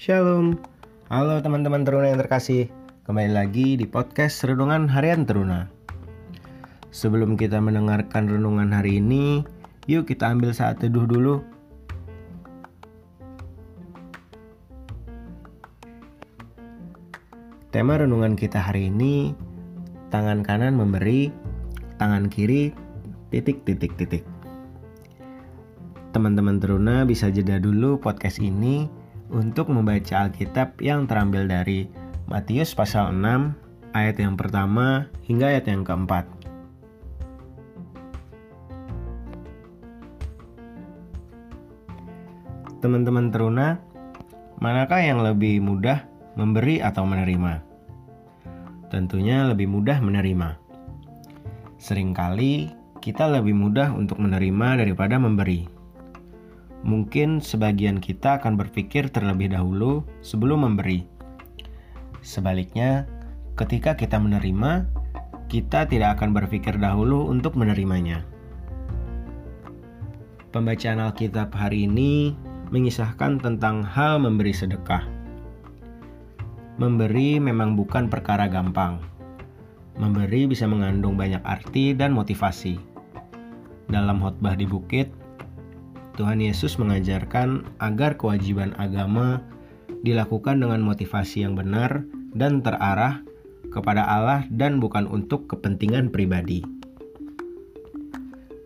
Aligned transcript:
Shalom. 0.00 0.56
Halo 1.12 1.44
teman-teman 1.44 1.84
Teruna 1.84 2.08
yang 2.08 2.24
terkasih. 2.24 2.72
Kembali 3.04 3.36
lagi 3.36 3.76
di 3.76 3.84
podcast 3.84 4.40
Renungan 4.48 4.88
Harian 4.88 5.28
Teruna. 5.28 5.68
Sebelum 6.88 7.36
kita 7.36 7.60
mendengarkan 7.60 8.24
renungan 8.24 8.72
hari 8.72 8.96
ini, 8.96 9.44
yuk 9.84 10.08
kita 10.08 10.32
ambil 10.32 10.56
saat 10.56 10.80
teduh 10.80 11.04
dulu. 11.04 11.44
Tema 17.68 18.00
renungan 18.00 18.40
kita 18.40 18.56
hari 18.56 18.88
ini, 18.88 19.36
tangan 20.08 20.40
kanan 20.40 20.80
memberi, 20.80 21.28
tangan 22.00 22.32
kiri 22.32 22.72
titik 23.28 23.68
titik 23.68 24.00
titik. 24.00 24.24
Teman-teman 26.16 26.56
Teruna 26.56 27.04
bisa 27.04 27.28
jeda 27.28 27.60
dulu 27.60 28.00
podcast 28.00 28.40
ini 28.40 28.99
untuk 29.30 29.70
membaca 29.70 30.26
Alkitab 30.26 30.82
yang 30.82 31.06
terambil 31.06 31.46
dari 31.46 31.86
Matius 32.26 32.74
pasal 32.74 33.14
6 33.14 33.94
ayat 33.94 34.16
yang 34.18 34.34
pertama 34.38 35.10
hingga 35.26 35.50
ayat 35.50 35.66
yang 35.70 35.82
keempat. 35.82 36.26
Teman-teman 42.80 43.28
teruna, 43.28 43.76
manakah 44.56 45.04
yang 45.04 45.20
lebih 45.20 45.60
mudah 45.60 46.06
memberi 46.32 46.80
atau 46.80 47.04
menerima? 47.04 47.60
Tentunya 48.88 49.46
lebih 49.46 49.68
mudah 49.68 50.00
menerima. 50.00 50.56
Seringkali 51.76 52.72
kita 53.04 53.28
lebih 53.28 53.52
mudah 53.56 53.92
untuk 53.92 54.20
menerima 54.20 54.80
daripada 54.80 55.20
memberi. 55.20 55.79
Mungkin 56.80 57.44
sebagian 57.44 58.00
kita 58.00 58.40
akan 58.40 58.56
berpikir 58.56 59.12
terlebih 59.12 59.52
dahulu 59.52 60.00
sebelum 60.24 60.64
memberi. 60.64 61.04
Sebaliknya, 62.24 63.04
ketika 63.56 63.92
kita 63.92 64.16
menerima, 64.16 64.88
kita 65.52 65.84
tidak 65.84 66.16
akan 66.16 66.32
berpikir 66.32 66.80
dahulu 66.80 67.28
untuk 67.28 67.58
menerimanya. 67.58 68.24
Pembacaan 70.50 71.04
Alkitab 71.04 71.52
hari 71.52 71.84
ini 71.84 72.32
mengisahkan 72.72 73.38
tentang 73.44 73.84
hal 73.84 74.22
memberi 74.22 74.56
sedekah. 74.56 75.04
Memberi 76.80 77.36
memang 77.36 77.76
bukan 77.76 78.08
perkara 78.08 78.48
gampang. 78.48 79.04
Memberi 80.00 80.48
bisa 80.48 80.64
mengandung 80.64 81.12
banyak 81.12 81.44
arti 81.44 81.92
dan 81.92 82.16
motivasi. 82.16 82.80
Dalam 83.92 84.22
khotbah 84.24 84.56
di 84.56 84.64
bukit, 84.64 85.12
Tuhan 86.20 86.44
Yesus 86.44 86.76
mengajarkan 86.76 87.64
agar 87.80 88.20
kewajiban 88.20 88.76
agama 88.76 89.40
dilakukan 90.04 90.60
dengan 90.60 90.84
motivasi 90.84 91.48
yang 91.48 91.56
benar 91.56 92.04
dan 92.36 92.60
terarah 92.60 93.24
kepada 93.72 94.04
Allah 94.04 94.44
dan 94.52 94.84
bukan 94.84 95.08
untuk 95.08 95.48
kepentingan 95.48 96.12
pribadi. 96.12 96.60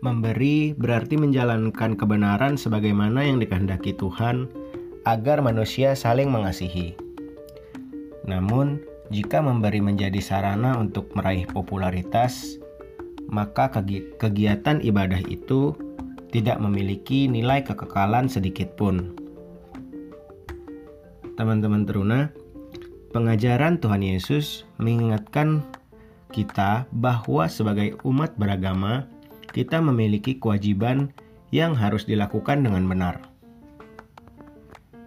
Memberi 0.03 0.75
berarti 0.75 1.15
menjalankan 1.15 1.95
kebenaran 1.95 2.59
sebagaimana 2.59 3.23
yang 3.23 3.39
dikehendaki 3.39 3.95
Tuhan 3.95 4.51
agar 5.07 5.39
manusia 5.39 5.95
saling 5.95 6.27
mengasihi. 6.27 6.91
Namun, 8.27 8.83
jika 9.15 9.39
memberi 9.39 9.79
menjadi 9.79 10.19
sarana 10.19 10.75
untuk 10.75 11.07
meraih 11.15 11.47
popularitas, 11.47 12.59
maka 13.31 13.71
kegiatan 14.19 14.83
ibadah 14.83 15.23
itu 15.31 15.84
tidak 16.35 16.59
memiliki 16.59 17.31
nilai 17.31 17.63
kekekalan 17.63 18.27
sedikit 18.27 18.75
pun. 18.75 19.15
Teman-teman 21.39 21.87
teruna, 21.87 22.27
pengajaran 23.15 23.79
Tuhan 23.79 24.03
Yesus 24.03 24.67
mengingatkan 24.75 25.63
kita 26.35 26.91
bahwa 26.91 27.47
sebagai 27.47 27.95
umat 28.03 28.35
beragama, 28.35 29.07
kita 29.55 29.79
memiliki 29.79 30.35
kewajiban 30.35 31.15
yang 31.55 31.71
harus 31.71 32.03
dilakukan 32.03 32.67
dengan 32.67 32.83
benar. 32.83 33.15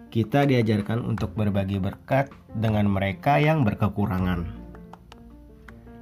Kita 0.09 0.49
diajarkan 0.49 1.05
untuk 1.05 1.37
berbagi 1.37 1.77
berkat 1.77 2.33
dengan 2.57 2.89
mereka 2.89 3.37
yang 3.37 3.61
berkekurangan. 3.61 4.49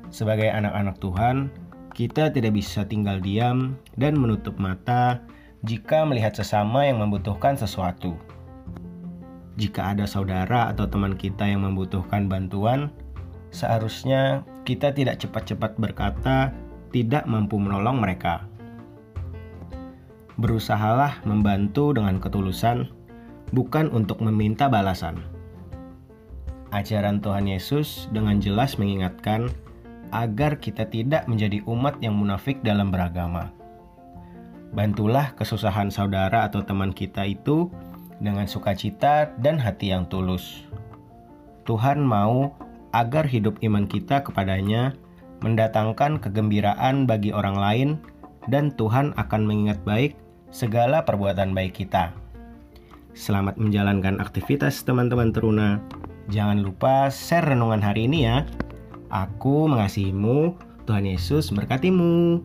Sebagai 0.08 0.48
anak-anak 0.48 0.96
Tuhan, 1.04 1.52
kita 1.98 2.30
tidak 2.30 2.54
bisa 2.54 2.86
tinggal 2.86 3.18
diam 3.18 3.74
dan 3.98 4.14
menutup 4.22 4.54
mata 4.62 5.18
jika 5.66 6.06
melihat 6.06 6.38
sesama 6.38 6.86
yang 6.86 7.02
membutuhkan 7.02 7.58
sesuatu. 7.58 8.14
Jika 9.58 9.98
ada 9.98 10.06
saudara 10.06 10.70
atau 10.70 10.86
teman 10.86 11.18
kita 11.18 11.50
yang 11.50 11.66
membutuhkan 11.66 12.30
bantuan, 12.30 12.94
seharusnya 13.50 14.46
kita 14.62 14.94
tidak 14.94 15.18
cepat-cepat 15.18 15.82
berkata 15.82 16.54
tidak 16.94 17.26
mampu 17.26 17.58
menolong 17.58 17.98
mereka. 17.98 18.46
Berusahalah 20.38 21.26
membantu 21.26 21.98
dengan 21.98 22.22
ketulusan, 22.22 22.94
bukan 23.58 23.90
untuk 23.90 24.22
meminta 24.22 24.70
balasan. 24.70 25.18
Ajaran 26.70 27.26
Tuhan 27.26 27.50
Yesus 27.50 28.06
dengan 28.14 28.38
jelas 28.38 28.78
mengingatkan 28.78 29.50
agar 30.12 30.60
kita 30.62 30.88
tidak 30.88 31.26
menjadi 31.26 31.64
umat 31.68 32.00
yang 32.00 32.16
munafik 32.16 32.60
dalam 32.64 32.90
beragama. 32.90 33.52
Bantulah 34.76 35.32
kesusahan 35.34 35.88
saudara 35.88 36.44
atau 36.46 36.62
teman 36.64 36.92
kita 36.92 37.24
itu 37.24 37.72
dengan 38.20 38.50
sukacita 38.50 39.32
dan 39.40 39.58
hati 39.62 39.94
yang 39.94 40.10
tulus. 40.10 40.68
Tuhan 41.64 42.04
mau 42.04 42.56
agar 42.96 43.28
hidup 43.28 43.60
iman 43.64 43.86
kita 43.86 44.24
kepadanya 44.24 44.96
mendatangkan 45.44 46.18
kegembiraan 46.18 47.06
bagi 47.06 47.30
orang 47.30 47.58
lain 47.60 47.90
dan 48.50 48.74
Tuhan 48.74 49.14
akan 49.20 49.42
mengingat 49.44 49.80
baik 49.84 50.16
segala 50.50 51.04
perbuatan 51.04 51.52
baik 51.52 51.84
kita. 51.84 52.16
Selamat 53.18 53.58
menjalankan 53.58 54.22
aktivitas 54.22 54.86
teman-teman 54.86 55.34
teruna. 55.34 55.82
Jangan 56.30 56.62
lupa 56.62 57.10
share 57.10 57.56
renungan 57.56 57.82
hari 57.82 58.06
ini 58.06 58.30
ya. 58.30 58.46
Aku 59.08 59.72
mengasihimu, 59.72 60.58
Tuhan 60.88 61.08
Yesus 61.08 61.52
memberkatimu. 61.52 62.44